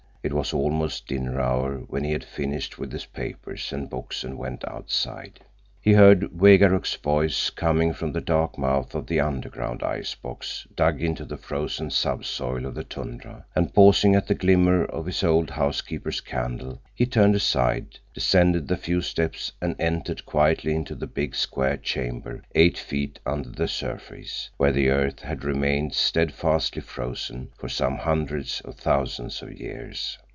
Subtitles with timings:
[0.23, 4.37] It was almost dinner hour when he had finished with his papers and books and
[4.37, 5.39] went outside.
[5.83, 11.25] He heard Wegaruk's voice coming from the dark mouth of the underground icebox dug into
[11.25, 16.21] the frozen subsoil of the tundra, and pausing at the glimmer of his old housekeeper's
[16.21, 21.77] candle, he turned aside, descended the few steps, and entered quietly into the big, square
[21.77, 27.97] chamber eight feet under the surface, where the earth had remained steadfastly frozen for some
[27.97, 30.19] hundreds of thousands of years.